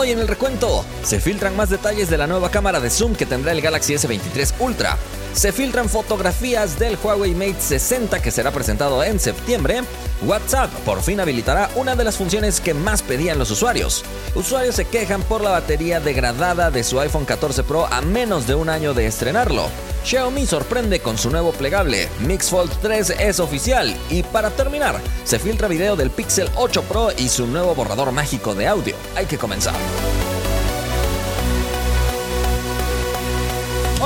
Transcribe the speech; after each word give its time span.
Hoy 0.00 0.12
en 0.12 0.18
el 0.18 0.28
recuento, 0.28 0.82
se 1.02 1.20
filtran 1.20 1.54
más 1.54 1.68
detalles 1.68 2.08
de 2.08 2.16
la 2.16 2.26
nueva 2.26 2.50
cámara 2.50 2.80
de 2.80 2.88
zoom 2.88 3.14
que 3.14 3.26
tendrá 3.26 3.52
el 3.52 3.60
Galaxy 3.60 3.92
S23 3.92 4.54
Ultra. 4.58 4.96
Se 5.34 5.52
filtran 5.52 5.90
fotografías 5.90 6.78
del 6.78 6.96
Huawei 6.96 7.34
Mate 7.34 7.60
60 7.60 8.22
que 8.22 8.30
será 8.30 8.50
presentado 8.50 9.04
en 9.04 9.20
septiembre. 9.20 9.82
WhatsApp 10.22 10.72
por 10.86 11.02
fin 11.02 11.20
habilitará 11.20 11.68
una 11.74 11.96
de 11.96 12.04
las 12.04 12.16
funciones 12.16 12.62
que 12.62 12.72
más 12.72 13.02
pedían 13.02 13.38
los 13.38 13.50
usuarios. 13.50 14.02
Usuarios 14.34 14.74
se 14.74 14.86
quejan 14.86 15.22
por 15.22 15.42
la 15.42 15.50
batería 15.50 16.00
degradada 16.00 16.70
de 16.70 16.82
su 16.82 16.98
iPhone 16.98 17.26
14 17.26 17.62
Pro 17.64 17.84
a 17.84 18.00
menos 18.00 18.46
de 18.46 18.54
un 18.54 18.70
año 18.70 18.94
de 18.94 19.04
estrenarlo. 19.04 19.68
Xiaomi 20.04 20.46
sorprende 20.46 21.00
con 21.00 21.18
su 21.18 21.30
nuevo 21.30 21.52
plegable, 21.52 22.08
Mix 22.20 22.50
Fold 22.50 22.72
3 22.80 23.10
es 23.20 23.38
oficial 23.38 23.94
y 24.08 24.22
para 24.22 24.50
terminar, 24.50 24.98
se 25.24 25.38
filtra 25.38 25.68
video 25.68 25.94
del 25.94 26.10
Pixel 26.10 26.48
8 26.56 26.82
Pro 26.84 27.08
y 27.16 27.28
su 27.28 27.46
nuevo 27.46 27.74
borrador 27.74 28.10
mágico 28.10 28.54
de 28.54 28.66
audio. 28.66 28.96
Hay 29.14 29.26
que 29.26 29.38
comenzar. 29.38 29.74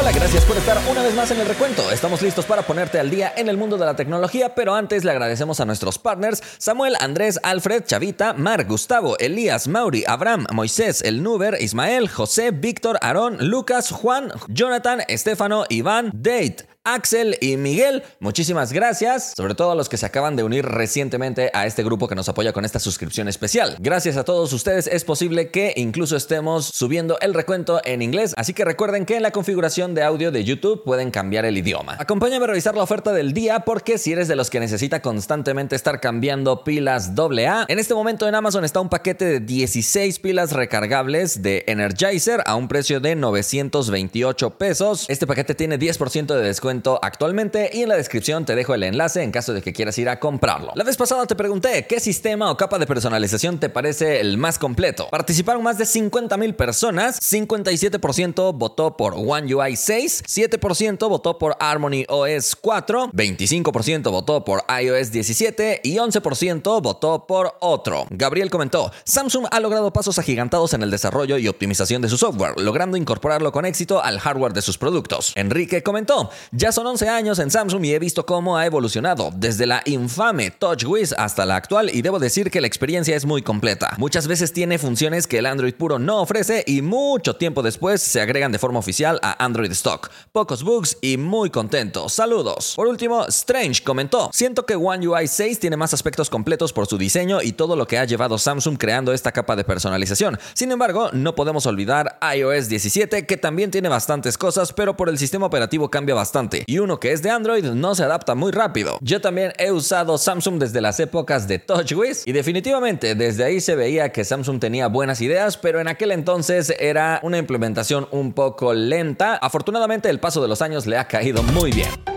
Hola, 0.04 0.12
gracias 0.12 0.44
por 0.44 0.54
estar 0.58 0.76
una 0.90 1.02
vez 1.02 1.14
más 1.14 1.30
en 1.30 1.40
el 1.40 1.48
recuento. 1.48 1.90
Estamos 1.90 2.20
listos 2.20 2.44
para 2.44 2.60
ponerte 2.60 3.00
al 3.00 3.08
día 3.08 3.32
en 3.38 3.48
el 3.48 3.56
mundo 3.56 3.78
de 3.78 3.86
la 3.86 3.96
tecnología, 3.96 4.54
pero 4.54 4.74
antes 4.74 5.02
le 5.02 5.10
agradecemos 5.10 5.60
a 5.60 5.64
nuestros 5.64 5.98
partners 5.98 6.42
Samuel, 6.58 6.94
Andrés, 7.00 7.40
Alfred, 7.42 7.84
Chavita, 7.84 8.34
Mar, 8.34 8.66
Gustavo, 8.66 9.16
Elías, 9.16 9.66
Mauri, 9.66 10.04
Abraham, 10.06 10.44
Moisés, 10.52 11.00
El 11.00 11.22
Nuber, 11.22 11.56
Ismael, 11.58 12.10
José, 12.10 12.50
Víctor, 12.50 12.98
Aarón, 13.00 13.48
Lucas, 13.48 13.92
Juan, 13.92 14.30
Jonathan, 14.48 15.00
Estefano, 15.08 15.64
Iván, 15.70 16.10
Date. 16.12 16.73
Axel 16.86 17.38
y 17.40 17.56
Miguel, 17.56 18.02
muchísimas 18.20 18.70
gracias, 18.70 19.32
sobre 19.34 19.54
todo 19.54 19.70
a 19.70 19.74
los 19.74 19.88
que 19.88 19.96
se 19.96 20.04
acaban 20.04 20.36
de 20.36 20.42
unir 20.42 20.66
recientemente 20.66 21.50
a 21.54 21.64
este 21.64 21.82
grupo 21.82 22.08
que 22.08 22.14
nos 22.14 22.28
apoya 22.28 22.52
con 22.52 22.66
esta 22.66 22.78
suscripción 22.78 23.26
especial. 23.26 23.78
Gracias 23.80 24.18
a 24.18 24.24
todos 24.24 24.52
ustedes 24.52 24.86
es 24.86 25.02
posible 25.02 25.50
que 25.50 25.72
incluso 25.76 26.14
estemos 26.14 26.66
subiendo 26.66 27.18
el 27.22 27.32
recuento 27.32 27.80
en 27.86 28.02
inglés, 28.02 28.34
así 28.36 28.52
que 28.52 28.66
recuerden 28.66 29.06
que 29.06 29.16
en 29.16 29.22
la 29.22 29.30
configuración 29.30 29.94
de 29.94 30.02
audio 30.02 30.30
de 30.30 30.44
YouTube 30.44 30.84
pueden 30.84 31.10
cambiar 31.10 31.46
el 31.46 31.56
idioma. 31.56 31.96
Acompáñame 31.98 32.44
a 32.44 32.48
revisar 32.48 32.76
la 32.76 32.82
oferta 32.82 33.14
del 33.14 33.32
día 33.32 33.60
porque 33.60 33.96
si 33.96 34.12
eres 34.12 34.28
de 34.28 34.36
los 34.36 34.50
que 34.50 34.60
necesita 34.60 35.00
constantemente 35.00 35.76
estar 35.76 36.00
cambiando 36.00 36.64
pilas 36.64 37.12
AA, 37.16 37.64
en 37.66 37.78
este 37.78 37.94
momento 37.94 38.28
en 38.28 38.34
Amazon 38.34 38.62
está 38.62 38.80
un 38.80 38.90
paquete 38.90 39.24
de 39.24 39.40
16 39.40 40.18
pilas 40.18 40.52
recargables 40.52 41.40
de 41.40 41.64
Energizer 41.66 42.42
a 42.44 42.56
un 42.56 42.68
precio 42.68 43.00
de 43.00 43.16
928 43.16 44.58
pesos. 44.58 45.06
Este 45.08 45.26
paquete 45.26 45.54
tiene 45.54 45.78
10% 45.78 46.26
de 46.26 46.42
descuento 46.42 46.73
actualmente 47.02 47.70
y 47.72 47.82
en 47.82 47.88
la 47.88 47.96
descripción 47.96 48.44
te 48.44 48.54
dejo 48.54 48.74
el 48.74 48.82
enlace 48.82 49.22
en 49.22 49.30
caso 49.30 49.52
de 49.52 49.62
que 49.62 49.72
quieras 49.72 49.98
ir 49.98 50.08
a 50.08 50.18
comprarlo. 50.18 50.72
La 50.74 50.84
vez 50.84 50.96
pasada 50.96 51.26
te 51.26 51.36
pregunté 51.36 51.86
qué 51.86 52.00
sistema 52.00 52.50
o 52.50 52.56
capa 52.56 52.78
de 52.78 52.86
personalización 52.86 53.58
te 53.58 53.68
parece 53.68 54.20
el 54.20 54.38
más 54.38 54.58
completo. 54.58 55.08
Participaron 55.10 55.62
más 55.62 55.78
de 55.78 55.86
50 55.86 56.36
mil 56.36 56.54
personas, 56.54 57.20
57% 57.20 58.56
votó 58.56 58.96
por 58.96 59.14
One 59.14 59.54
UI 59.54 59.76
6, 59.76 60.24
7% 60.26 61.08
votó 61.08 61.38
por 61.38 61.56
Harmony 61.60 62.04
OS 62.08 62.56
4, 62.56 63.10
25% 63.12 64.10
votó 64.10 64.44
por 64.44 64.64
iOS 64.80 65.10
17 65.10 65.80
y 65.82 65.96
11% 65.96 66.82
votó 66.82 67.26
por 67.26 67.54
otro. 67.60 68.06
Gabriel 68.10 68.50
comentó, 68.50 68.90
Samsung 69.04 69.46
ha 69.50 69.60
logrado 69.60 69.92
pasos 69.92 70.18
agigantados 70.18 70.74
en 70.74 70.82
el 70.82 70.90
desarrollo 70.90 71.38
y 71.38 71.48
optimización 71.48 72.02
de 72.02 72.08
su 72.08 72.18
software, 72.18 72.58
logrando 72.58 72.96
incorporarlo 72.96 73.52
con 73.52 73.66
éxito 73.66 74.02
al 74.02 74.18
hardware 74.20 74.52
de 74.52 74.62
sus 74.62 74.78
productos. 74.78 75.32
Enrique 75.36 75.82
comentó, 75.82 76.30
ya 76.64 76.72
son 76.72 76.86
11 76.86 77.10
años 77.10 77.38
en 77.40 77.50
Samsung 77.50 77.84
y 77.84 77.92
he 77.92 77.98
visto 77.98 78.24
cómo 78.24 78.56
ha 78.56 78.64
evolucionado, 78.64 79.30
desde 79.36 79.66
la 79.66 79.82
infame 79.84 80.50
TouchWiz 80.50 81.12
hasta 81.18 81.44
la 81.44 81.56
actual 81.56 81.90
y 81.92 82.00
debo 82.00 82.18
decir 82.18 82.50
que 82.50 82.62
la 82.62 82.66
experiencia 82.66 83.14
es 83.14 83.26
muy 83.26 83.42
completa. 83.42 83.92
Muchas 83.98 84.26
veces 84.26 84.50
tiene 84.50 84.78
funciones 84.78 85.26
que 85.26 85.36
el 85.36 85.44
Android 85.44 85.74
puro 85.74 85.98
no 85.98 86.22
ofrece 86.22 86.64
y 86.66 86.80
mucho 86.80 87.36
tiempo 87.36 87.62
después 87.62 88.00
se 88.00 88.22
agregan 88.22 88.50
de 88.50 88.58
forma 88.58 88.78
oficial 88.78 89.20
a 89.22 89.44
Android 89.44 89.70
Stock. 89.72 90.10
Pocos 90.32 90.64
bugs 90.64 90.96
y 91.02 91.18
muy 91.18 91.50
contento. 91.50 92.08
Saludos. 92.08 92.72
Por 92.76 92.86
último, 92.86 93.26
Strange 93.26 93.84
comentó, 93.84 94.30
siento 94.32 94.64
que 94.64 94.74
One 94.74 95.06
UI 95.06 95.28
6 95.28 95.60
tiene 95.60 95.76
más 95.76 95.92
aspectos 95.92 96.30
completos 96.30 96.72
por 96.72 96.86
su 96.86 96.96
diseño 96.96 97.42
y 97.42 97.52
todo 97.52 97.76
lo 97.76 97.86
que 97.86 97.98
ha 97.98 98.06
llevado 98.06 98.38
Samsung 98.38 98.78
creando 98.78 99.12
esta 99.12 99.32
capa 99.32 99.54
de 99.54 99.64
personalización. 99.64 100.38
Sin 100.54 100.72
embargo, 100.72 101.10
no 101.12 101.34
podemos 101.34 101.66
olvidar 101.66 102.18
iOS 102.34 102.70
17 102.70 103.26
que 103.26 103.36
también 103.36 103.70
tiene 103.70 103.90
bastantes 103.90 104.38
cosas, 104.38 104.72
pero 104.72 104.96
por 104.96 105.10
el 105.10 105.18
sistema 105.18 105.44
operativo 105.44 105.90
cambia 105.90 106.14
bastante 106.14 106.53
y 106.66 106.78
uno 106.78 107.00
que 107.00 107.12
es 107.12 107.22
de 107.22 107.30
Android 107.30 107.64
no 107.64 107.94
se 107.94 108.04
adapta 108.04 108.34
muy 108.34 108.52
rápido. 108.52 108.98
Yo 109.00 109.20
también 109.20 109.52
he 109.58 109.72
usado 109.72 110.18
Samsung 110.18 110.58
desde 110.58 110.80
las 110.80 111.00
épocas 111.00 111.48
de 111.48 111.58
TouchWiz 111.58 112.22
y 112.26 112.32
definitivamente 112.32 113.14
desde 113.14 113.44
ahí 113.44 113.60
se 113.60 113.74
veía 113.74 114.12
que 114.12 114.24
Samsung 114.24 114.60
tenía 114.60 114.86
buenas 114.86 115.20
ideas, 115.20 115.56
pero 115.56 115.80
en 115.80 115.88
aquel 115.88 116.12
entonces 116.12 116.72
era 116.78 117.18
una 117.22 117.38
implementación 117.38 118.06
un 118.12 118.32
poco 118.32 118.74
lenta. 118.74 119.36
Afortunadamente 119.36 120.08
el 120.10 120.20
paso 120.20 120.40
de 120.40 120.48
los 120.48 120.62
años 120.62 120.86
le 120.86 120.98
ha 120.98 121.08
caído 121.08 121.42
muy 121.42 121.72
bien. 121.72 122.13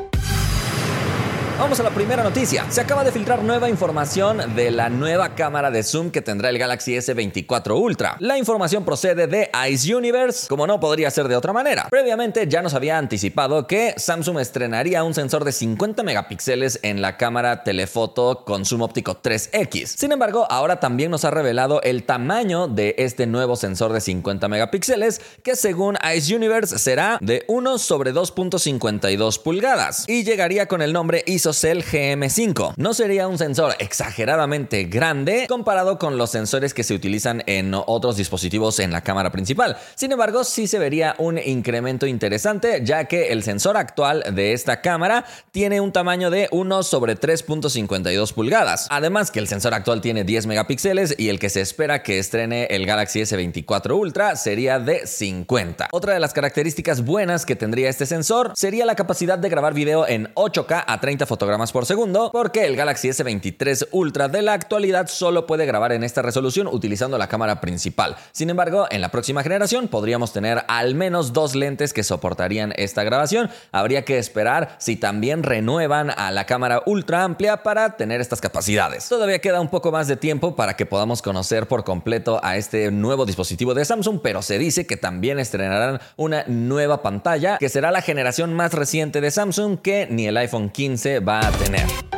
Vamos 1.59 1.79
a 1.79 1.83
la 1.83 1.89
primera 1.89 2.23
noticia. 2.23 2.69
Se 2.69 2.81
acaba 2.81 3.03
de 3.03 3.11
filtrar 3.11 3.41
nueva 3.41 3.67
información 3.67 4.55
de 4.55 4.69
la 4.69 4.89
nueva 4.89 5.33
cámara 5.33 5.71
de 5.71 5.81
zoom 5.81 6.11
que 6.11 6.21
tendrá 6.21 6.49
el 6.49 6.59
Galaxy 6.59 6.93
S24 6.93 7.75
Ultra. 7.75 8.15
La 8.19 8.37
información 8.37 8.85
procede 8.85 9.25
de 9.25 9.49
Ice 9.67 9.93
Universe, 9.95 10.47
como 10.47 10.67
no 10.67 10.79
podría 10.79 11.09
ser 11.09 11.27
de 11.27 11.35
otra 11.35 11.53
manera. 11.53 11.87
Previamente 11.89 12.47
ya 12.47 12.61
nos 12.61 12.75
había 12.75 12.99
anticipado 12.99 13.65
que 13.65 13.95
Samsung 13.97 14.37
estrenaría 14.37 15.03
un 15.03 15.15
sensor 15.15 15.45
de 15.45 15.51
50 15.51 16.03
megapíxeles 16.03 16.79
en 16.83 17.01
la 17.01 17.17
cámara 17.17 17.63
telefoto 17.63 18.43
con 18.45 18.63
zoom 18.63 18.83
óptico 18.83 19.19
3X. 19.19 19.87
Sin 19.97 20.11
embargo, 20.11 20.45
ahora 20.51 20.79
también 20.79 21.09
nos 21.09 21.25
ha 21.25 21.31
revelado 21.31 21.81
el 21.81 22.03
tamaño 22.03 22.67
de 22.67 22.93
este 22.99 23.25
nuevo 23.25 23.55
sensor 23.55 23.93
de 23.93 24.01
50 24.01 24.47
megapíxeles, 24.47 25.21
que 25.41 25.55
según 25.55 25.97
Ice 26.15 26.35
Universe 26.35 26.77
será 26.77 27.17
de 27.19 27.45
1 27.47 27.79
sobre 27.79 28.13
2.52 28.13 29.41
pulgadas 29.41 30.05
y 30.07 30.23
llegaría 30.23 30.67
con 30.67 30.83
el 30.83 30.93
nombre 30.93 31.23
ISO 31.25 31.46
ISOCELL 31.47 31.81
GM5. 31.81 32.73
No 32.75 32.93
sería 32.93 33.25
un 33.29 33.37
sensor 33.37 33.73
exageradamente 33.79 34.83
grande 34.83 35.45
comparado 35.47 35.97
con 35.97 36.17
los 36.17 36.29
sensores 36.29 36.73
que 36.73 36.83
se 36.83 36.93
utilizan 36.93 37.41
en 37.45 37.73
otros 37.73 38.17
dispositivos 38.17 38.79
en 38.79 38.91
la 38.91 38.99
cámara 38.99 39.31
principal. 39.31 39.77
Sin 39.95 40.11
embargo, 40.11 40.43
sí 40.43 40.67
se 40.67 40.77
vería 40.77 41.15
un 41.19 41.37
incremento 41.37 42.05
interesante 42.05 42.81
ya 42.83 43.05
que 43.05 43.29
el 43.31 43.43
sensor 43.43 43.77
actual 43.77 44.25
de 44.33 44.51
esta 44.51 44.81
cámara 44.81 45.23
tiene 45.51 45.79
un 45.79 45.93
tamaño 45.93 46.29
de 46.29 46.49
1 46.51 46.83
sobre 46.83 47.17
3.52 47.17 48.33
pulgadas. 48.33 48.87
Además 48.89 49.31
que 49.31 49.39
el 49.39 49.47
sensor 49.47 49.73
actual 49.73 50.01
tiene 50.01 50.25
10 50.25 50.47
megapíxeles 50.47 51.15
y 51.17 51.29
el 51.29 51.39
que 51.39 51.49
se 51.49 51.61
espera 51.61 52.03
que 52.03 52.19
estrene 52.19 52.65
el 52.65 52.85
Galaxy 52.85 53.21
S24 53.21 53.97
Ultra 53.97 54.35
sería 54.35 54.79
de 54.79 55.07
50. 55.07 55.87
Otra 55.93 56.13
de 56.13 56.19
las 56.19 56.33
características 56.33 57.05
buenas 57.05 57.45
que 57.45 57.55
tendría 57.55 57.87
este 57.87 58.05
sensor 58.05 58.51
sería 58.53 58.85
la 58.85 58.95
capacidad 58.95 59.37
de 59.37 59.47
grabar 59.47 59.73
video 59.73 60.05
en 60.05 60.27
8K 60.35 60.83
a 60.85 60.99
30 60.99 61.25
fotogramas 61.25 61.36
por 61.37 61.85
segundo, 61.85 62.29
porque 62.31 62.65
el 62.65 62.75
Galaxy 62.75 63.09
S23 63.09 63.89
Ultra 63.91 64.27
de 64.27 64.41
la 64.41 64.53
actualidad 64.53 65.07
solo 65.07 65.45
puede 65.45 65.65
grabar 65.65 65.91
en 65.91 66.03
esta 66.03 66.21
resolución 66.21 66.67
utilizando 66.67 67.17
la 67.17 67.27
cámara 67.27 67.61
principal. 67.61 68.15
Sin 68.31 68.49
embargo, 68.49 68.87
en 68.89 69.01
la 69.01 69.09
próxima 69.09 69.43
generación 69.43 69.87
podríamos 69.87 70.33
tener 70.33 70.63
al 70.67 70.95
menos 70.95 71.33
dos 71.33 71.55
lentes 71.55 71.93
que 71.93 72.03
soportarían 72.03 72.73
esta 72.75 73.03
grabación. 73.03 73.49
Habría 73.71 74.03
que 74.03 74.17
esperar 74.17 74.75
si 74.79 74.95
también 74.95 75.43
renuevan 75.43 76.09
a 76.09 76.31
la 76.31 76.45
cámara 76.45 76.81
ultra 76.85 77.23
amplia 77.23 77.63
para 77.63 77.97
tener 77.97 78.21
estas 78.21 78.41
capacidades. 78.41 79.07
Todavía 79.07 79.39
queda 79.39 79.61
un 79.61 79.69
poco 79.69 79.91
más 79.91 80.07
de 80.07 80.17
tiempo 80.17 80.55
para 80.55 80.75
que 80.75 80.85
podamos 80.85 81.21
conocer 81.21 81.67
por 81.67 81.83
completo 81.83 82.39
a 82.43 82.57
este 82.57 82.91
nuevo 82.91 83.25
dispositivo 83.25 83.73
de 83.73 83.85
Samsung, 83.85 84.19
pero 84.21 84.41
se 84.41 84.57
dice 84.57 84.85
que 84.85 84.97
también 84.97 85.39
estrenarán 85.39 85.99
una 86.15 86.43
nueva 86.47 87.01
pantalla 87.01 87.57
que 87.57 87.69
será 87.69 87.91
la 87.91 88.01
generación 88.01 88.53
más 88.53 88.73
reciente 88.73 89.21
de 89.21 89.31
Samsung 89.31 89.79
que 89.79 90.07
ni 90.09 90.27
el 90.27 90.37
iPhone 90.37 90.69
15 90.69 91.19
va 91.27 91.39
a 91.39 91.51
tener. 91.51 92.16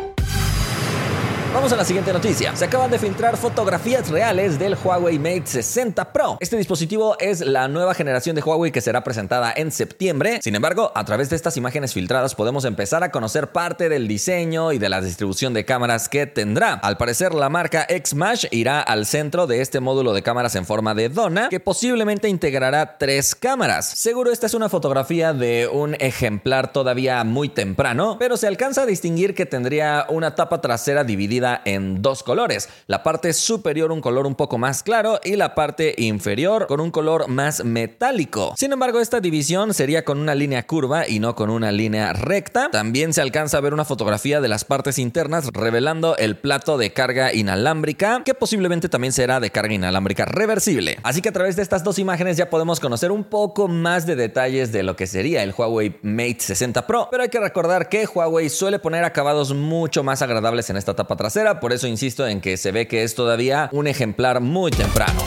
Vamos 1.52 1.74
a 1.74 1.76
la 1.76 1.84
siguiente 1.84 2.14
noticia. 2.14 2.56
Se 2.56 2.66
acaban 2.66 2.92
de 2.92 3.00
filtrar 3.00 3.36
fotografías 3.36 4.10
reales 4.10 4.60
del 4.60 4.76
Huawei 4.76 5.18
Mate 5.18 5.48
60 5.48 6.14
Pro. 6.14 6.38
Este 6.40 6.56
dispositivo 6.58 7.18
es 7.20 7.42
la 7.42 7.68
nueva 7.68 7.96
generación 7.96 8.36
de 8.36 8.44
Huawei 8.44 8.72
que 8.72 8.82
será 8.82 9.04
presentada 9.04 9.52
en 9.56 9.72
septiembre. 9.72 10.40
Sin 10.44 10.54
embargo, 10.54 10.92
a 10.94 11.04
través 11.06 11.32
de 11.32 11.36
estas 11.36 11.58
imágenes 11.58 11.94
filtradas 11.94 12.36
podemos 12.36 12.66
empezar 12.66 13.04
a 13.04 13.10
conocer 13.10 13.48
parte 13.48 13.90
del 13.90 14.08
diseño 14.08 14.74
y 14.74 14.78
de 14.78 14.90
la 14.90 15.02
distribución 15.02 15.56
de 15.56 15.66
cámaras 15.66 16.08
que 16.08 16.28
tendrá. 16.28 16.74
Al 16.74 16.98
parecer, 16.98 17.34
la 17.34 17.50
marca 17.50 17.88
Xmash 17.90 18.46
irá 18.52 18.80
al 18.82 19.08
centro 19.08 19.48
de 19.48 19.62
este 19.62 19.80
módulo 19.80 20.14
de 20.14 20.22
cámaras 20.22 20.54
en 20.56 20.68
forma 20.68 20.94
de 20.94 21.10
dona 21.10 21.50
que 21.50 21.60
posiblemente 21.60 22.30
integrará 22.30 23.00
tres 23.00 23.34
cámaras. 23.34 23.88
Seguro 23.88 24.32
esta 24.32 24.46
es 24.46 24.54
una 24.54 24.70
fotografía 24.70 25.34
de 25.34 25.68
un 25.68 25.96
ejemplar 26.00 26.72
todavía 26.72 27.24
muy 27.24 27.50
temprano, 27.50 28.18
pero 28.20 28.38
se 28.38 28.46
alcanza 28.46 28.84
a 28.84 28.86
distinguir 28.86 29.34
que 29.34 29.48
tendría 29.48 30.06
una 30.10 30.36
tapa 30.36 30.62
trasera 30.62 31.04
dividida 31.04 31.39
en 31.66 32.02
dos 32.02 32.24
colores. 32.24 32.70
La 32.88 33.04
parte 33.04 33.34
superior 33.34 33.92
un 33.92 34.02
color 34.02 34.28
un 34.28 34.36
poco 34.36 34.58
más 34.58 34.84
claro 34.84 35.20
y 35.24 35.36
la 35.36 35.56
parte 35.56 35.96
inferior 35.98 36.68
con 36.68 36.80
un 36.80 36.92
color 36.92 37.28
más 37.28 37.64
metálico. 37.64 38.54
Sin 38.58 38.74
embargo, 38.74 39.00
esta 39.00 39.20
división 39.20 39.74
sería 39.74 40.04
con 40.04 40.20
una 40.20 40.36
línea 40.36 40.66
curva 40.66 41.08
y 41.08 41.20
no 41.20 41.36
con 41.36 41.50
una 41.50 41.72
línea 41.72 42.14
recta. 42.14 42.70
También 42.72 43.14
se 43.14 43.22
alcanza 43.22 43.58
a 43.58 43.62
ver 43.62 43.74
una 43.74 43.86
fotografía 43.86 44.42
de 44.42 44.48
las 44.48 44.66
partes 44.66 45.00
internas 45.00 45.48
revelando 45.54 46.18
el 46.18 46.36
plato 46.36 46.78
de 46.78 46.92
carga 46.92 47.34
inalámbrica, 47.34 48.24
que 48.26 48.34
posiblemente 48.34 48.90
también 48.90 49.14
será 49.14 49.40
de 49.40 49.50
carga 49.50 49.74
inalámbrica 49.74 50.26
reversible. 50.26 50.98
Así 51.04 51.22
que 51.22 51.30
a 51.30 51.34
través 51.34 51.56
de 51.56 51.62
estas 51.62 51.84
dos 51.84 52.00
imágenes 52.00 52.38
ya 52.38 52.50
podemos 52.50 52.80
conocer 52.80 53.12
un 53.12 53.24
poco 53.24 53.68
más 53.68 54.06
de 54.06 54.16
detalles 54.16 54.72
de 54.72 54.84
lo 54.84 54.96
que 54.96 55.08
sería 55.08 55.44
el 55.44 55.54
Huawei 55.58 55.98
Mate 56.02 56.40
60 56.40 56.86
Pro, 56.88 57.08
pero 57.12 57.24
hay 57.24 57.30
que 57.30 57.40
recordar 57.40 57.90
que 57.90 58.06
Huawei 58.06 58.50
suele 58.50 58.80
poner 58.80 59.04
acabados 59.04 59.54
mucho 59.54 60.04
más 60.04 60.22
agradables 60.22 60.70
en 60.70 60.78
esta 60.78 60.96
tapa 60.96 61.16
trasera, 61.16 61.29
por 61.60 61.74
eso 61.74 61.88
insisto 61.88 62.28
en 62.28 62.42
que 62.42 62.58
se 62.58 62.72
ve 62.72 62.88
que 62.88 63.04
es 63.04 63.16
todavía 63.16 63.70
un 63.72 63.88
ejemplar 63.88 64.42
muy 64.42 64.72
temprano. 64.72 65.22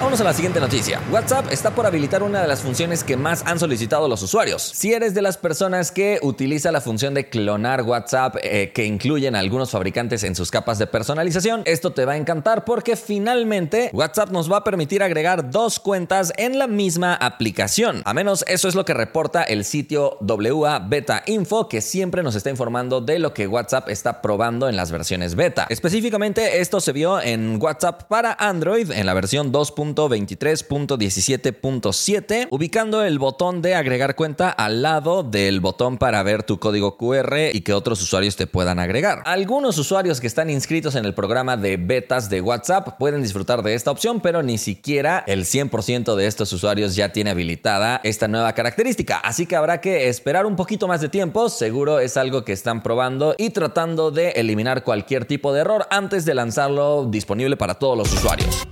Vamos 0.00 0.20
a 0.20 0.24
la 0.24 0.34
siguiente 0.34 0.60
noticia. 0.60 1.00
WhatsApp 1.10 1.50
está 1.50 1.74
por 1.74 1.86
habilitar 1.86 2.22
una 2.22 2.42
de 2.42 2.48
las 2.48 2.60
funciones 2.60 3.02
que 3.02 3.16
más 3.16 3.42
han 3.46 3.58
solicitado 3.58 4.08
los 4.08 4.22
usuarios. 4.22 4.62
Si 4.62 4.92
eres 4.92 5.14
de 5.14 5.22
las 5.22 5.38
personas 5.38 5.90
que 5.90 6.18
utiliza 6.22 6.72
la 6.72 6.80
función 6.80 7.14
de 7.14 7.28
clonar 7.28 7.82
WhatsApp 7.82 8.36
eh, 8.42 8.72
que 8.74 8.84
incluyen 8.84 9.34
algunos 9.34 9.70
fabricantes 9.70 10.24
en 10.24 10.34
sus 10.34 10.50
capas 10.50 10.78
de 10.78 10.86
personalización, 10.86 11.62
esto 11.64 11.92
te 11.92 12.04
va 12.04 12.12
a 12.12 12.16
encantar 12.16 12.64
porque 12.64 12.96
finalmente 12.96 13.90
WhatsApp 13.92 14.30
nos 14.30 14.50
va 14.50 14.58
a 14.58 14.64
permitir 14.64 15.02
agregar 15.02 15.50
dos 15.50 15.78
cuentas 15.78 16.32
en 16.36 16.58
la 16.58 16.66
misma 16.66 17.14
aplicación. 17.14 18.02
A 18.04 18.14
menos 18.14 18.44
eso 18.48 18.68
es 18.68 18.74
lo 18.74 18.84
que 18.84 18.94
reporta 18.94 19.42
el 19.42 19.64
sitio 19.64 20.18
WA 20.20 20.80
Beta 20.80 21.22
Info 21.26 21.68
que 21.68 21.80
siempre 21.80 22.22
nos 22.22 22.34
está 22.34 22.50
informando 22.50 23.00
de 23.00 23.18
lo 23.18 23.32
que 23.32 23.46
WhatsApp 23.46 23.88
está 23.88 24.20
probando 24.20 24.68
en 24.68 24.76
las 24.76 24.90
versiones 24.90 25.34
beta. 25.34 25.66
Específicamente 25.68 26.60
esto 26.60 26.80
se 26.80 26.92
vio 26.92 27.20
en 27.20 27.58
WhatsApp 27.62 28.04
para 28.04 28.36
Android 28.38 28.90
en 28.90 29.06
la 29.06 29.14
versión 29.14 29.50
2. 29.50 29.72
23.17.7, 29.94 32.48
ubicando 32.50 33.02
el 33.02 33.18
botón 33.18 33.62
de 33.62 33.74
agregar 33.74 34.14
cuenta 34.14 34.50
al 34.50 34.82
lado 34.82 35.22
del 35.22 35.60
botón 35.60 35.98
para 35.98 36.22
ver 36.22 36.42
tu 36.42 36.58
código 36.58 36.96
QR 36.96 37.50
y 37.52 37.60
que 37.62 37.72
otros 37.72 38.02
usuarios 38.02 38.36
te 38.36 38.46
puedan 38.46 38.78
agregar. 38.78 39.22
Algunos 39.24 39.78
usuarios 39.78 40.20
que 40.20 40.26
están 40.26 40.50
inscritos 40.50 40.94
en 40.94 41.04
el 41.04 41.14
programa 41.14 41.56
de 41.56 41.76
betas 41.76 42.28
de 42.28 42.40
WhatsApp 42.40 42.98
pueden 42.98 43.22
disfrutar 43.22 43.62
de 43.62 43.74
esta 43.74 43.90
opción, 43.90 44.20
pero 44.20 44.42
ni 44.42 44.58
siquiera 44.58 45.24
el 45.26 45.44
100% 45.44 46.14
de 46.14 46.26
estos 46.26 46.52
usuarios 46.52 46.96
ya 46.96 47.12
tiene 47.12 47.30
habilitada 47.30 48.00
esta 48.04 48.28
nueva 48.28 48.52
característica. 48.52 49.18
Así 49.18 49.46
que 49.46 49.56
habrá 49.56 49.80
que 49.80 50.08
esperar 50.08 50.46
un 50.46 50.56
poquito 50.56 50.88
más 50.88 51.00
de 51.00 51.08
tiempo. 51.08 51.48
Seguro 51.48 52.00
es 52.00 52.16
algo 52.16 52.44
que 52.44 52.52
están 52.52 52.82
probando 52.82 53.34
y 53.38 53.50
tratando 53.50 54.10
de 54.10 54.30
eliminar 54.30 54.84
cualquier 54.84 55.24
tipo 55.24 55.52
de 55.52 55.60
error 55.60 55.86
antes 55.90 56.24
de 56.24 56.34
lanzarlo 56.34 57.06
disponible 57.06 57.56
para 57.56 57.74
todos 57.74 57.96
los 57.96 58.12
usuarios 58.12 58.66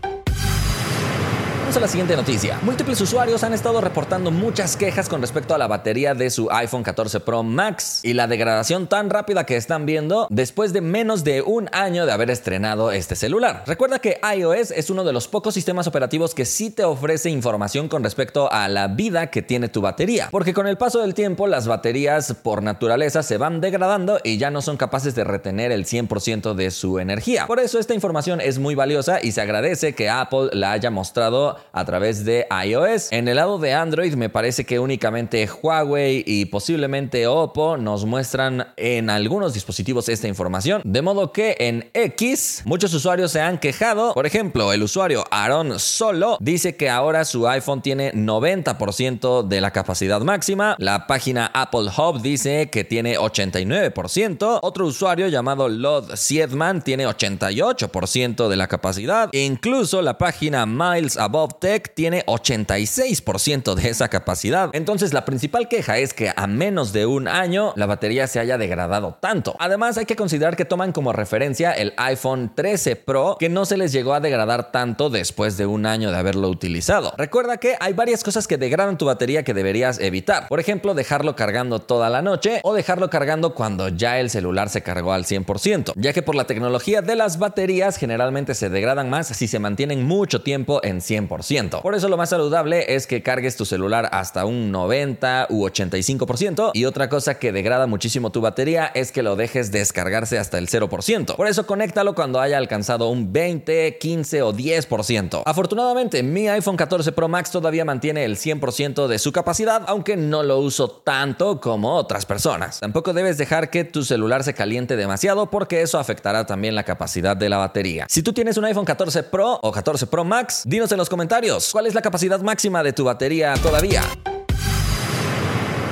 a 1.76 1.80
la 1.80 1.88
siguiente 1.88 2.16
noticia. 2.16 2.58
Múltiples 2.62 3.00
usuarios 3.00 3.42
han 3.44 3.54
estado 3.54 3.80
reportando 3.80 4.30
muchas 4.30 4.76
quejas 4.76 5.08
con 5.08 5.22
respecto 5.22 5.54
a 5.54 5.58
la 5.58 5.66
batería 5.66 6.12
de 6.12 6.28
su 6.28 6.50
iPhone 6.50 6.82
14 6.82 7.20
Pro 7.20 7.42
Max 7.42 8.00
y 8.02 8.12
la 8.12 8.26
degradación 8.26 8.88
tan 8.88 9.08
rápida 9.08 9.46
que 9.46 9.56
están 9.56 9.86
viendo 9.86 10.26
después 10.28 10.74
de 10.74 10.82
menos 10.82 11.24
de 11.24 11.40
un 11.40 11.70
año 11.72 12.04
de 12.04 12.12
haber 12.12 12.30
estrenado 12.30 12.92
este 12.92 13.16
celular. 13.16 13.64
Recuerda 13.66 14.00
que 14.00 14.20
iOS 14.36 14.70
es 14.70 14.90
uno 14.90 15.02
de 15.02 15.14
los 15.14 15.28
pocos 15.28 15.54
sistemas 15.54 15.86
operativos 15.86 16.34
que 16.34 16.44
sí 16.44 16.68
te 16.68 16.84
ofrece 16.84 17.30
información 17.30 17.88
con 17.88 18.04
respecto 18.04 18.52
a 18.52 18.68
la 18.68 18.88
vida 18.88 19.28
que 19.28 19.40
tiene 19.40 19.70
tu 19.70 19.80
batería, 19.80 20.28
porque 20.30 20.52
con 20.52 20.66
el 20.66 20.76
paso 20.76 21.00
del 21.00 21.14
tiempo 21.14 21.46
las 21.46 21.66
baterías 21.66 22.34
por 22.42 22.62
naturaleza 22.62 23.22
se 23.22 23.38
van 23.38 23.62
degradando 23.62 24.20
y 24.22 24.36
ya 24.36 24.50
no 24.50 24.60
son 24.60 24.76
capaces 24.76 25.14
de 25.14 25.24
retener 25.24 25.72
el 25.72 25.86
100% 25.86 26.52
de 26.52 26.70
su 26.70 26.98
energía. 26.98 27.46
Por 27.46 27.60
eso 27.60 27.78
esta 27.78 27.94
información 27.94 28.42
es 28.42 28.58
muy 28.58 28.74
valiosa 28.74 29.20
y 29.22 29.32
se 29.32 29.40
agradece 29.40 29.94
que 29.94 30.10
Apple 30.10 30.50
la 30.52 30.72
haya 30.72 30.90
mostrado 30.90 31.61
a 31.72 31.84
través 31.84 32.24
de 32.24 32.46
iOS. 32.66 33.12
En 33.12 33.28
el 33.28 33.36
lado 33.36 33.58
de 33.58 33.72
Android 33.72 34.14
me 34.14 34.28
parece 34.28 34.64
que 34.64 34.78
únicamente 34.78 35.48
Huawei 35.62 36.22
y 36.26 36.44
posiblemente 36.46 37.26
Oppo 37.26 37.76
nos 37.76 38.04
muestran 38.04 38.68
en 38.76 39.10
algunos 39.10 39.54
dispositivos 39.54 40.08
esta 40.08 40.28
información. 40.28 40.82
De 40.84 41.02
modo 41.02 41.32
que 41.32 41.56
en 41.58 41.90
X 41.94 42.62
muchos 42.64 42.92
usuarios 42.94 43.32
se 43.32 43.40
han 43.40 43.58
quejado. 43.58 44.14
Por 44.14 44.26
ejemplo, 44.26 44.72
el 44.72 44.82
usuario 44.82 45.24
Aaron 45.30 45.78
Solo 45.78 46.36
dice 46.40 46.76
que 46.76 46.90
ahora 46.90 47.24
su 47.24 47.48
iPhone 47.48 47.82
tiene 47.82 48.12
90% 48.12 49.46
de 49.46 49.60
la 49.60 49.70
capacidad 49.70 50.20
máxima. 50.20 50.76
La 50.78 51.06
página 51.06 51.50
Apple 51.54 51.88
Hub 51.96 52.20
dice 52.22 52.68
que 52.70 52.84
tiene 52.84 53.18
89%. 53.18 54.60
Otro 54.62 54.86
usuario 54.86 55.28
llamado 55.28 55.68
Lod 55.68 56.14
Siedman 56.14 56.82
tiene 56.82 57.06
88% 57.06 58.48
de 58.48 58.56
la 58.56 58.68
capacidad. 58.68 59.30
incluso 59.32 60.02
la 60.02 60.18
página 60.18 60.66
Miles 60.66 61.16
Above 61.16 61.54
Tech 61.62 61.94
tiene 61.94 62.26
86% 62.26 63.74
de 63.74 63.88
esa 63.88 64.08
capacidad. 64.08 64.70
Entonces 64.72 65.12
la 65.12 65.24
principal 65.24 65.68
queja 65.68 65.98
es 65.98 66.12
que 66.12 66.32
a 66.34 66.48
menos 66.48 66.92
de 66.92 67.06
un 67.06 67.28
año 67.28 67.72
la 67.76 67.86
batería 67.86 68.26
se 68.26 68.40
haya 68.40 68.58
degradado 68.58 69.16
tanto. 69.20 69.54
Además 69.60 69.96
hay 69.96 70.04
que 70.04 70.16
considerar 70.16 70.56
que 70.56 70.64
toman 70.64 70.90
como 70.90 71.12
referencia 71.12 71.70
el 71.70 71.94
iPhone 71.98 72.50
13 72.52 72.96
Pro 72.96 73.36
que 73.38 73.48
no 73.48 73.64
se 73.64 73.76
les 73.76 73.92
llegó 73.92 74.12
a 74.12 74.18
degradar 74.18 74.72
tanto 74.72 75.08
después 75.08 75.56
de 75.56 75.66
un 75.66 75.86
año 75.86 76.10
de 76.10 76.16
haberlo 76.16 76.48
utilizado. 76.48 77.14
Recuerda 77.16 77.58
que 77.58 77.76
hay 77.78 77.92
varias 77.92 78.24
cosas 78.24 78.48
que 78.48 78.58
degradan 78.58 78.98
tu 78.98 79.04
batería 79.04 79.44
que 79.44 79.54
deberías 79.54 80.00
evitar. 80.00 80.48
Por 80.48 80.58
ejemplo, 80.58 80.94
dejarlo 80.94 81.36
cargando 81.36 81.78
toda 81.78 82.10
la 82.10 82.22
noche 82.22 82.58
o 82.64 82.74
dejarlo 82.74 83.08
cargando 83.08 83.54
cuando 83.54 83.88
ya 83.88 84.18
el 84.18 84.30
celular 84.30 84.68
se 84.68 84.82
cargó 84.82 85.12
al 85.12 85.26
100%, 85.26 85.92
ya 85.94 86.12
que 86.12 86.22
por 86.22 86.34
la 86.34 86.48
tecnología 86.48 87.02
de 87.02 87.14
las 87.14 87.38
baterías 87.38 87.98
generalmente 87.98 88.56
se 88.56 88.68
degradan 88.68 89.08
más 89.08 89.28
si 89.28 89.46
se 89.46 89.60
mantienen 89.60 90.02
mucho 90.04 90.42
tiempo 90.42 90.80
en 90.82 91.00
100%. 91.00 91.51
Por 91.82 91.94
eso 91.94 92.08
lo 92.08 92.16
más 92.16 92.30
saludable 92.30 92.94
es 92.94 93.06
que 93.06 93.22
cargues 93.22 93.56
tu 93.56 93.66
celular 93.66 94.08
hasta 94.12 94.46
un 94.46 94.72
90 94.72 95.48
u 95.50 95.66
85%. 95.66 96.70
Y 96.72 96.86
otra 96.86 97.10
cosa 97.10 97.38
que 97.38 97.52
degrada 97.52 97.86
muchísimo 97.86 98.30
tu 98.30 98.40
batería 98.40 98.90
es 98.94 99.12
que 99.12 99.22
lo 99.22 99.36
dejes 99.36 99.70
descargarse 99.70 100.38
hasta 100.38 100.56
el 100.56 100.68
0%. 100.68 101.36
Por 101.36 101.46
eso 101.46 101.66
conéctalo 101.66 102.14
cuando 102.14 102.40
haya 102.40 102.56
alcanzado 102.56 103.10
un 103.10 103.34
20, 103.34 103.98
15 103.98 104.42
o 104.42 104.54
10%. 104.54 105.42
Afortunadamente, 105.44 106.22
mi 106.22 106.48
iPhone 106.48 106.78
14 106.78 107.12
Pro 107.12 107.28
Max 107.28 107.50
todavía 107.50 107.84
mantiene 107.84 108.24
el 108.24 108.36
100% 108.36 109.06
de 109.06 109.18
su 109.18 109.32
capacidad, 109.32 109.82
aunque 109.88 110.16
no 110.16 110.42
lo 110.42 110.58
uso 110.58 110.88
tanto 110.88 111.60
como 111.60 111.96
otras 111.96 112.24
personas. 112.24 112.80
Tampoco 112.80 113.12
debes 113.12 113.36
dejar 113.36 113.68
que 113.68 113.84
tu 113.84 114.04
celular 114.04 114.42
se 114.42 114.54
caliente 114.54 114.96
demasiado 114.96 115.50
porque 115.50 115.82
eso 115.82 115.98
afectará 115.98 116.46
también 116.46 116.74
la 116.74 116.84
capacidad 116.84 117.36
de 117.36 117.50
la 117.50 117.58
batería. 117.58 118.06
Si 118.08 118.22
tú 118.22 118.32
tienes 118.32 118.56
un 118.56 118.64
iPhone 118.64 118.86
14 118.86 119.24
Pro 119.24 119.60
o 119.62 119.70
14 119.70 120.06
Pro 120.06 120.24
Max, 120.24 120.62
dinos 120.64 120.90
en 120.92 120.98
los 120.98 121.10
comentarios 121.10 121.41
¿Cuál 121.72 121.86
es 121.88 121.94
la 121.94 122.02
capacidad 122.02 122.40
máxima 122.40 122.84
de 122.84 122.92
tu 122.92 123.02
batería 123.02 123.54
todavía? 123.54 124.02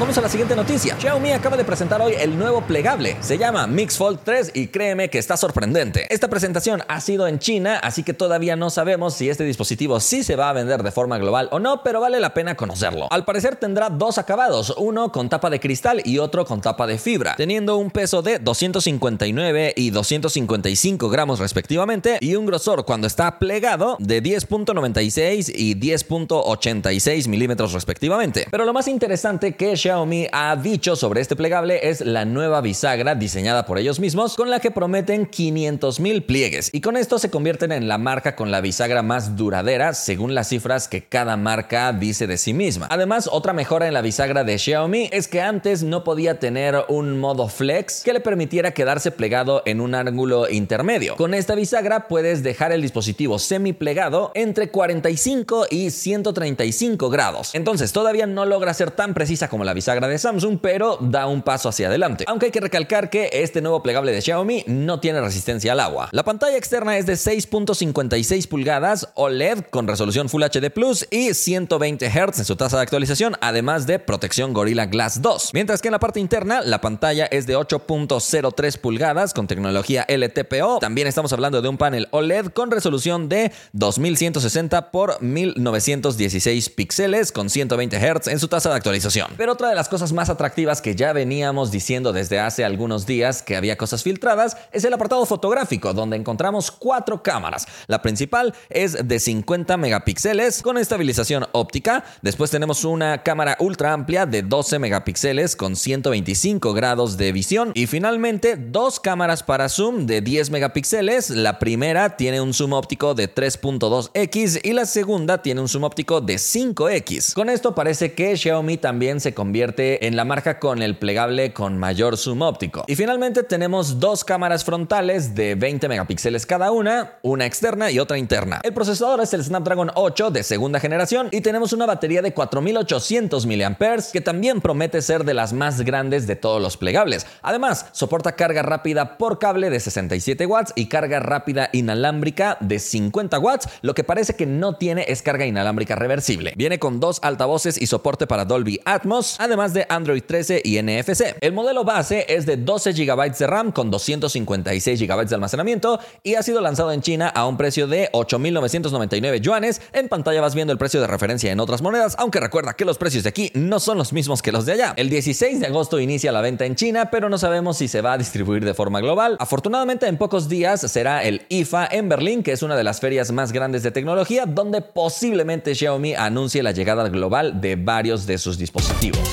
Vamos 0.00 0.16
a 0.16 0.22
la 0.22 0.30
siguiente 0.30 0.56
noticia. 0.56 0.96
Xiaomi 0.98 1.32
acaba 1.32 1.58
de 1.58 1.64
presentar 1.64 2.00
hoy 2.00 2.14
el 2.18 2.38
nuevo 2.38 2.62
plegable. 2.62 3.18
Se 3.20 3.36
llama 3.36 3.66
Mix 3.66 3.98
Fold 3.98 4.20
3 4.24 4.52
y 4.54 4.68
créeme 4.68 5.10
que 5.10 5.18
está 5.18 5.36
sorprendente. 5.36 6.06
Esta 6.08 6.28
presentación 6.28 6.82
ha 6.88 7.02
sido 7.02 7.26
en 7.26 7.38
China, 7.38 7.78
así 7.82 8.02
que 8.02 8.14
todavía 8.14 8.56
no 8.56 8.70
sabemos 8.70 9.12
si 9.12 9.28
este 9.28 9.44
dispositivo 9.44 10.00
sí 10.00 10.24
se 10.24 10.36
va 10.36 10.48
a 10.48 10.54
vender 10.54 10.82
de 10.82 10.90
forma 10.90 11.18
global 11.18 11.50
o 11.52 11.58
no, 11.58 11.82
pero 11.82 12.00
vale 12.00 12.18
la 12.18 12.32
pena 12.32 12.56
conocerlo. 12.56 13.08
Al 13.10 13.26
parecer 13.26 13.56
tendrá 13.56 13.90
dos 13.90 14.16
acabados, 14.16 14.74
uno 14.78 15.12
con 15.12 15.28
tapa 15.28 15.50
de 15.50 15.60
cristal 15.60 16.00
y 16.02 16.16
otro 16.16 16.46
con 16.46 16.62
tapa 16.62 16.86
de 16.86 16.96
fibra, 16.96 17.34
teniendo 17.36 17.76
un 17.76 17.90
peso 17.90 18.22
de 18.22 18.38
259 18.38 19.74
y 19.76 19.90
255 19.90 21.10
gramos 21.10 21.40
respectivamente 21.40 22.16
y 22.22 22.36
un 22.36 22.46
grosor 22.46 22.86
cuando 22.86 23.06
está 23.06 23.38
plegado 23.38 23.98
de 23.98 24.22
10.96 24.22 25.52
y 25.54 25.74
10.86 25.74 27.28
milímetros 27.28 27.74
respectivamente. 27.74 28.46
Pero 28.50 28.64
lo 28.64 28.72
más 28.72 28.88
interesante 28.88 29.52
que 29.52 29.76
Xiaomi 29.76 29.89
Xiaomi 29.90 30.28
ha 30.30 30.54
dicho 30.54 30.94
sobre 30.94 31.20
este 31.20 31.34
plegable 31.34 31.88
es 31.90 32.00
la 32.00 32.24
nueva 32.24 32.60
bisagra 32.60 33.16
diseñada 33.16 33.66
por 33.66 33.76
ellos 33.76 33.98
mismos 33.98 34.36
con 34.36 34.48
la 34.48 34.60
que 34.60 34.70
prometen 34.70 35.28
500.000 35.28 36.26
pliegues 36.26 36.70
y 36.72 36.80
con 36.80 36.96
esto 36.96 37.18
se 37.18 37.28
convierten 37.28 37.72
en 37.72 37.88
la 37.88 37.98
marca 37.98 38.36
con 38.36 38.52
la 38.52 38.60
bisagra 38.60 39.02
más 39.02 39.34
duradera 39.34 39.94
según 39.94 40.32
las 40.32 40.48
cifras 40.48 40.86
que 40.86 41.02
cada 41.02 41.36
marca 41.36 41.92
dice 41.92 42.28
de 42.28 42.38
sí 42.38 42.54
misma. 42.54 42.86
Además, 42.88 43.28
otra 43.32 43.52
mejora 43.52 43.88
en 43.88 43.94
la 43.94 44.00
bisagra 44.00 44.44
de 44.44 44.58
Xiaomi 44.58 45.08
es 45.10 45.26
que 45.26 45.40
antes 45.40 45.82
no 45.82 46.04
podía 46.04 46.38
tener 46.38 46.84
un 46.86 47.18
modo 47.18 47.48
flex 47.48 48.04
que 48.04 48.12
le 48.12 48.20
permitiera 48.20 48.70
quedarse 48.70 49.10
plegado 49.10 49.64
en 49.66 49.80
un 49.80 49.96
ángulo 49.96 50.48
intermedio. 50.48 51.16
Con 51.16 51.34
esta 51.34 51.56
bisagra 51.56 52.06
puedes 52.06 52.44
dejar 52.44 52.70
el 52.70 52.82
dispositivo 52.82 53.40
semi 53.40 53.72
plegado 53.72 54.30
entre 54.36 54.70
45 54.70 55.66
y 55.68 55.90
135 55.90 57.10
grados. 57.10 57.56
Entonces, 57.56 57.92
todavía 57.92 58.28
no 58.28 58.46
logra 58.46 58.72
ser 58.72 58.92
tan 58.92 59.14
precisa 59.14 59.48
como 59.48 59.64
la 59.64 59.74
bisagra 59.80 60.08
de 60.08 60.18
Samsung, 60.18 60.58
pero 60.60 60.98
da 61.00 61.26
un 61.26 61.40
paso 61.40 61.70
hacia 61.70 61.88
adelante. 61.88 62.24
Aunque 62.28 62.46
hay 62.46 62.52
que 62.52 62.60
recalcar 62.60 63.08
que 63.08 63.30
este 63.32 63.62
nuevo 63.62 63.82
plegable 63.82 64.12
de 64.12 64.20
Xiaomi 64.20 64.64
no 64.66 65.00
tiene 65.00 65.22
resistencia 65.22 65.72
al 65.72 65.80
agua. 65.80 66.10
La 66.12 66.22
pantalla 66.22 66.58
externa 66.58 66.98
es 66.98 67.06
de 67.06 67.14
6.56 67.14 68.46
pulgadas 68.46 69.08
OLED 69.14 69.60
con 69.70 69.88
resolución 69.88 70.28
Full 70.28 70.42
HD 70.42 70.70
Plus 70.70 71.06
y 71.10 71.32
120 71.32 72.10
Hz 72.10 72.40
en 72.40 72.44
su 72.44 72.56
tasa 72.56 72.76
de 72.76 72.82
actualización, 72.82 73.36
además 73.40 73.86
de 73.86 73.98
protección 73.98 74.52
Gorilla 74.52 74.84
Glass 74.84 75.22
2. 75.22 75.52
Mientras 75.54 75.80
que 75.80 75.88
en 75.88 75.92
la 75.92 75.98
parte 75.98 76.20
interna, 76.20 76.60
la 76.60 76.82
pantalla 76.82 77.24
es 77.24 77.46
de 77.46 77.56
8.03 77.56 78.78
pulgadas 78.78 79.32
con 79.32 79.46
tecnología 79.46 80.04
LTPO. 80.08 80.80
También 80.80 81.08
estamos 81.08 81.32
hablando 81.32 81.62
de 81.62 81.68
un 81.68 81.78
panel 81.78 82.08
OLED 82.10 82.48
con 82.48 82.70
resolución 82.70 83.30
de 83.30 83.50
2160 83.72 84.90
por 84.90 85.22
1916 85.22 86.68
píxeles 86.68 87.32
con 87.32 87.48
120 87.48 87.98
Hz 87.98 88.28
en 88.28 88.38
su 88.38 88.48
tasa 88.48 88.70
de 88.70 88.76
actualización. 88.76 89.28
Pero 89.36 89.52
otra 89.52 89.69
de 89.70 89.76
las 89.76 89.88
cosas 89.88 90.12
más 90.12 90.28
atractivas 90.28 90.82
que 90.82 90.94
ya 90.94 91.12
veníamos 91.12 91.70
diciendo 91.70 92.12
desde 92.12 92.40
hace 92.40 92.64
algunos 92.64 93.06
días 93.06 93.42
que 93.42 93.56
había 93.56 93.78
cosas 93.78 94.02
filtradas 94.02 94.56
es 94.72 94.84
el 94.84 94.92
apartado 94.92 95.24
fotográfico, 95.24 95.94
donde 95.94 96.16
encontramos 96.16 96.70
cuatro 96.70 97.22
cámaras. 97.22 97.66
La 97.86 98.02
principal 98.02 98.52
es 98.68 99.06
de 99.06 99.18
50 99.20 99.76
megapíxeles 99.76 100.62
con 100.62 100.76
estabilización 100.76 101.46
óptica. 101.52 102.04
Después 102.22 102.50
tenemos 102.50 102.84
una 102.84 103.22
cámara 103.22 103.56
ultra 103.60 103.92
amplia 103.92 104.26
de 104.26 104.42
12 104.42 104.78
megapíxeles 104.78 105.54
con 105.56 105.76
125 105.76 106.74
grados 106.74 107.16
de 107.16 107.32
visión. 107.32 107.70
Y 107.74 107.86
finalmente, 107.86 108.56
dos 108.56 108.98
cámaras 108.98 109.42
para 109.42 109.68
zoom 109.68 110.06
de 110.06 110.20
10 110.20 110.50
megapíxeles. 110.50 111.30
La 111.30 111.58
primera 111.58 112.16
tiene 112.16 112.40
un 112.40 112.52
zoom 112.52 112.72
óptico 112.72 113.14
de 113.14 113.32
3.2x 113.32 114.60
y 114.64 114.72
la 114.72 114.86
segunda 114.86 115.42
tiene 115.42 115.60
un 115.60 115.68
zoom 115.68 115.84
óptico 115.84 116.20
de 116.20 116.34
5x. 116.34 117.34
Con 117.34 117.48
esto 117.48 117.74
parece 117.74 118.12
que 118.12 118.36
Xiaomi 118.36 118.76
también 118.76 119.20
se 119.20 119.32
en 119.62 120.16
la 120.16 120.24
marca 120.24 120.58
con 120.58 120.80
el 120.80 120.96
plegable 120.96 121.52
con 121.52 121.76
mayor 121.76 122.16
zoom 122.16 122.40
óptico. 122.40 122.84
Y 122.86 122.96
finalmente 122.96 123.42
tenemos 123.42 124.00
dos 124.00 124.24
cámaras 124.24 124.64
frontales 124.64 125.34
de 125.34 125.54
20 125.54 125.86
megapíxeles 125.86 126.46
cada 126.46 126.70
una, 126.72 127.18
una 127.20 127.44
externa 127.44 127.90
y 127.90 127.98
otra 127.98 128.16
interna. 128.16 128.60
El 128.62 128.72
procesador 128.72 129.20
es 129.20 129.34
el 129.34 129.44
Snapdragon 129.44 129.90
8 129.94 130.30
de 130.30 130.44
segunda 130.44 130.80
generación 130.80 131.28
y 131.30 131.42
tenemos 131.42 131.74
una 131.74 131.84
batería 131.84 132.22
de 132.22 132.32
4800 132.32 133.46
mAh 133.46 133.76
que 134.10 134.22
también 134.22 134.62
promete 134.62 135.02
ser 135.02 135.24
de 135.24 135.34
las 135.34 135.52
más 135.52 135.82
grandes 135.82 136.26
de 136.26 136.36
todos 136.36 136.62
los 136.62 136.78
plegables. 136.78 137.26
Además, 137.42 137.86
soporta 137.92 138.36
carga 138.36 138.62
rápida 138.62 139.18
por 139.18 139.38
cable 139.38 139.68
de 139.68 139.78
67 139.78 140.46
watts 140.46 140.72
y 140.74 140.86
carga 140.86 141.20
rápida 141.20 141.68
inalámbrica 141.74 142.56
de 142.60 142.78
50 142.78 143.38
watts. 143.38 143.68
Lo 143.82 143.94
que 143.94 144.04
parece 144.04 144.36
que 144.36 144.46
no 144.46 144.76
tiene 144.76 145.04
es 145.08 145.20
carga 145.20 145.44
inalámbrica 145.44 145.96
reversible. 145.96 146.54
Viene 146.56 146.78
con 146.78 146.98
dos 146.98 147.20
altavoces 147.22 147.80
y 147.80 147.86
soporte 147.86 148.26
para 148.26 148.46
Dolby 148.46 148.80
Atmos, 148.84 149.38
además 149.40 149.72
de 149.72 149.86
Android 149.88 150.22
13 150.22 150.60
y 150.64 150.80
NFC. 150.80 151.36
El 151.40 151.52
modelo 151.52 151.82
base 151.82 152.26
es 152.28 152.46
de 152.46 152.58
12 152.58 152.92
GB 152.92 153.36
de 153.36 153.46
RAM 153.46 153.72
con 153.72 153.90
256 153.90 155.00
GB 155.00 155.26
de 155.26 155.34
almacenamiento 155.34 155.98
y 156.22 156.34
ha 156.34 156.42
sido 156.42 156.60
lanzado 156.60 156.92
en 156.92 157.00
China 157.00 157.28
a 157.28 157.46
un 157.46 157.56
precio 157.56 157.86
de 157.86 158.10
8.999 158.12 159.40
yuanes. 159.40 159.80
En 159.92 160.08
pantalla 160.08 160.40
vas 160.42 160.54
viendo 160.54 160.72
el 160.72 160.78
precio 160.78 161.00
de 161.00 161.06
referencia 161.06 161.50
en 161.50 161.58
otras 161.58 161.80
monedas, 161.80 162.14
aunque 162.18 162.38
recuerda 162.38 162.74
que 162.74 162.84
los 162.84 162.98
precios 162.98 163.24
de 163.24 163.30
aquí 163.30 163.50
no 163.54 163.80
son 163.80 163.96
los 163.96 164.12
mismos 164.12 164.42
que 164.42 164.52
los 164.52 164.66
de 164.66 164.72
allá. 164.72 164.94
El 164.96 165.08
16 165.08 165.60
de 165.60 165.66
agosto 165.66 165.98
inicia 165.98 166.32
la 166.32 166.42
venta 166.42 166.66
en 166.66 166.76
China, 166.76 167.10
pero 167.10 167.28
no 167.30 167.38
sabemos 167.38 167.78
si 167.78 167.88
se 167.88 168.02
va 168.02 168.12
a 168.12 168.18
distribuir 168.18 168.64
de 168.64 168.74
forma 168.74 169.00
global. 169.00 169.36
Afortunadamente, 169.40 170.06
en 170.06 170.18
pocos 170.18 170.48
días 170.48 170.82
será 170.82 171.24
el 171.24 171.46
IFA 171.48 171.88
en 171.90 172.08
Berlín, 172.10 172.42
que 172.42 172.52
es 172.52 172.62
una 172.62 172.76
de 172.76 172.84
las 172.84 173.00
ferias 173.00 173.32
más 173.32 173.52
grandes 173.52 173.82
de 173.82 173.90
tecnología, 173.90 174.44
donde 174.44 174.82
posiblemente 174.82 175.74
Xiaomi 175.74 176.14
anuncie 176.14 176.62
la 176.62 176.72
llegada 176.72 177.08
global 177.08 177.60
de 177.60 177.76
varios 177.76 178.26
de 178.26 178.36
sus 178.36 178.58
dispositivos. 178.58 179.29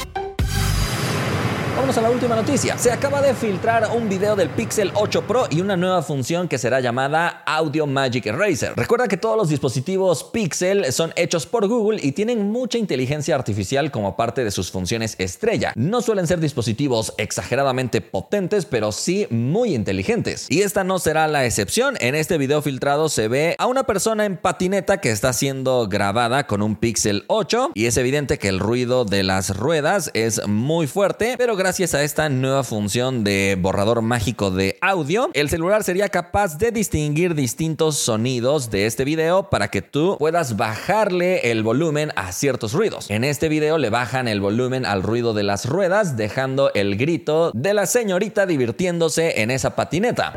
Vamos 1.88 2.00
a 2.00 2.02
la 2.02 2.10
última 2.10 2.36
noticia. 2.36 2.78
Se 2.78 2.92
acaba 2.92 3.22
de 3.22 3.34
filtrar 3.34 3.92
un 3.96 4.10
video 4.10 4.36
del 4.36 4.50
Pixel 4.50 4.92
8 4.94 5.26
Pro 5.26 5.48
y 5.50 5.62
una 5.62 5.78
nueva 5.78 6.02
función 6.02 6.50
que 6.50 6.58
será 6.58 6.82
llamada 6.82 7.44
Audio 7.46 7.88
Magic 7.88 8.26
Eraser. 8.26 8.74
Recuerda 8.76 9.08
que 9.08 9.16
todos 9.16 9.38
los 9.38 9.48
dispositivos 9.48 10.26
Pixel 10.26 10.92
son 10.92 11.14
hechos 11.16 11.46
por 11.46 11.66
Google 11.66 12.02
y 12.04 12.12
tienen 12.12 12.52
mucha 12.52 12.78
inteligencia 12.78 13.36
artificial 13.36 13.90
como 13.90 14.18
parte 14.18 14.44
de 14.44 14.52
sus 14.52 14.70
funciones 14.70 15.16
estrella. 15.18 15.72
No 15.78 16.02
suelen 16.02 16.28
ser 16.28 16.42
dispositivos 16.42 17.14
exageradamente 17.18 18.02
potentes, 18.02 18.66
pero 18.66 18.92
sí 18.92 19.26
muy 19.30 19.74
inteligentes. 19.74 20.48
Y 20.50 20.64
esta 20.64 20.84
no 20.84 21.00
será 21.00 21.30
la 21.30 21.46
excepción. 21.46 21.96
En 22.02 22.16
este 22.16 22.38
video 22.38 22.62
filtrado 22.62 23.08
se 23.08 23.30
ve 23.30 23.56
a 23.60 23.66
una 23.66 23.86
persona 23.86 24.26
en 24.26 24.36
patineta 24.36 25.00
que 25.00 25.12
está 25.12 25.32
siendo 25.32 25.88
grabada 25.88 26.48
con 26.48 26.62
un 26.62 26.76
Pixel 26.76 27.24
8 27.28 27.72
y 27.76 27.86
es 27.86 27.96
evidente 27.96 28.40
que 28.40 28.50
el 28.50 28.60
ruido 28.60 29.06
de 29.06 29.24
las 29.24 29.56
ruedas 29.56 30.12
es 30.14 30.46
muy 30.46 30.88
fuerte, 30.88 31.36
pero 31.38 31.56
gracias 31.56 31.77
gracias 31.78 31.94
a 31.94 32.04
esta 32.04 32.28
nueva 32.28 32.64
función 32.64 33.24
de 33.24 33.56
borrador 33.60 34.02
mágico 34.02 34.50
de 34.50 34.80
audio, 34.82 35.30
el 35.36 35.48
celular 35.48 35.84
sería 35.84 36.10
capaz 36.10 36.58
de 36.58 36.72
distinguir 36.72 37.36
distintos 37.36 37.98
sonidos 37.98 38.72
de 38.72 38.88
este 38.88 39.06
video 39.06 39.52
para 39.52 39.68
que 39.68 39.84
tú 39.84 40.16
puedas 40.18 40.58
bajarle 40.58 41.52
el 41.52 41.62
volumen 41.62 42.12
a 42.16 42.32
ciertos 42.32 42.74
ruidos. 42.74 43.12
En 43.12 43.24
este 43.24 43.48
video 43.48 43.78
le 43.78 43.92
bajan 43.92 44.28
el 44.28 44.42
volumen 44.42 44.88
al 44.88 45.04
ruido 45.04 45.36
de 45.36 45.44
las 45.44 45.68
ruedas, 45.68 46.18
dejando 46.18 46.72
el 46.74 46.98
grito 46.98 47.52
de 47.54 47.76
la 47.76 47.86
señorita 47.86 48.48
divirtiéndose 48.48 49.44
en 49.44 49.52
esa 49.52 49.76
patineta. 49.76 50.34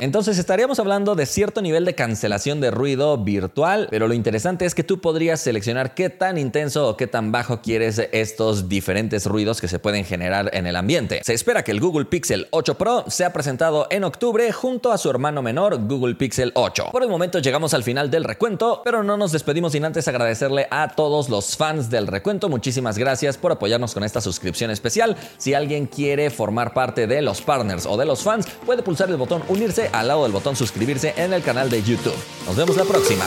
Entonces 0.00 0.38
estaríamos 0.38 0.78
hablando 0.78 1.14
de 1.14 1.24
cierto 1.24 1.62
nivel 1.62 1.86
de 1.86 1.94
cancelación 1.94 2.60
de 2.60 2.70
ruido 2.70 3.16
virtual, 3.16 3.88
pero 3.90 4.06
lo 4.06 4.12
interesante 4.12 4.66
es 4.66 4.74
que 4.74 4.84
tú 4.84 5.00
podrías 5.00 5.40
seleccionar 5.40 5.94
qué 5.94 6.10
tan 6.10 6.36
intenso 6.36 6.88
o 6.88 6.96
qué 6.98 7.06
tan 7.06 7.32
bajo 7.32 7.62
quieres 7.62 7.98
estos 8.12 8.68
diferentes 8.68 9.24
ruidos 9.24 9.58
que 9.58 9.68
se 9.68 9.78
pueden 9.78 10.04
generar 10.04 10.50
en 10.52 10.66
el 10.66 10.76
ambiente. 10.76 11.22
Se 11.24 11.32
espera 11.32 11.64
que 11.64 11.72
el 11.72 11.80
Google 11.80 12.04
Pixel 12.04 12.46
8 12.50 12.76
Pro 12.76 13.04
sea 13.08 13.32
presentado 13.32 13.86
en 13.90 14.04
octubre 14.04 14.52
junto 14.52 14.92
a 14.92 14.98
su 14.98 15.08
hermano 15.08 15.40
menor 15.40 15.78
Google 15.88 16.14
Pixel 16.14 16.52
8. 16.54 16.90
Por 16.92 17.02
el 17.02 17.08
momento 17.08 17.38
llegamos 17.38 17.72
al 17.72 17.82
final 17.82 18.10
del 18.10 18.24
recuento, 18.24 18.82
pero 18.84 19.02
no 19.02 19.16
nos 19.16 19.32
despedimos 19.32 19.72
sin 19.72 19.86
antes 19.86 20.06
agradecerle 20.08 20.68
a 20.70 20.88
todos 20.94 21.30
los 21.30 21.56
fans 21.56 21.88
del 21.88 22.06
recuento. 22.06 22.50
Muchísimas 22.50 22.98
gracias 22.98 23.38
por 23.38 23.52
apoyarnos 23.52 23.94
con 23.94 24.04
esta 24.04 24.20
suscripción 24.20 24.70
especial. 24.70 25.16
Si 25.38 25.54
alguien 25.54 25.86
quiere 25.86 26.28
formar 26.28 26.74
parte 26.74 27.06
de 27.06 27.22
los 27.22 27.40
partners 27.40 27.86
o 27.86 27.96
de 27.96 28.04
los 28.04 28.22
fans, 28.22 28.46
puede 28.66 28.82
pulsar 28.82 29.08
el 29.08 29.16
botón 29.16 29.42
unirse 29.48 29.85
al 29.92 30.08
lado 30.08 30.24
del 30.24 30.32
botón 30.32 30.56
suscribirse 30.56 31.14
en 31.16 31.32
el 31.32 31.42
canal 31.42 31.70
de 31.70 31.82
YouTube. 31.82 32.16
Nos 32.46 32.56
vemos 32.56 32.76
la 32.76 32.84
próxima. 32.84 33.24